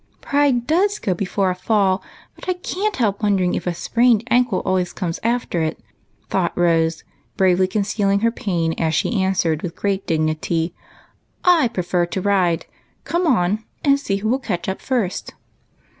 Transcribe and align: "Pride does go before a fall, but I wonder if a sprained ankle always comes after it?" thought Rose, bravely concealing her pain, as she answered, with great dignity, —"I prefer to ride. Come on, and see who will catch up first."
"Pride 0.19 0.65
does 0.65 0.97
go 0.97 1.13
before 1.13 1.51
a 1.51 1.55
fall, 1.55 2.01
but 2.35 2.45
I 2.49 3.13
wonder 3.21 3.43
if 3.43 3.67
a 3.67 3.73
sprained 3.75 4.23
ankle 4.31 4.63
always 4.65 4.93
comes 4.93 5.19
after 5.21 5.61
it?" 5.61 5.77
thought 6.31 6.57
Rose, 6.57 7.03
bravely 7.37 7.67
concealing 7.67 8.21
her 8.21 8.31
pain, 8.31 8.73
as 8.79 8.95
she 8.95 9.21
answered, 9.21 9.61
with 9.61 9.75
great 9.75 10.07
dignity, 10.07 10.73
—"I 11.63 11.67
prefer 11.67 12.07
to 12.07 12.19
ride. 12.19 12.65
Come 13.03 13.27
on, 13.27 13.63
and 13.83 13.99
see 13.99 14.15
who 14.15 14.29
will 14.29 14.39
catch 14.39 14.67
up 14.67 14.81
first." 14.81 15.33